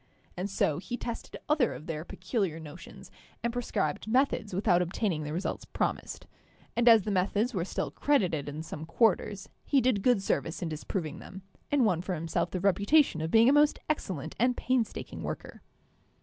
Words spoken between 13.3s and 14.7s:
a most excellent and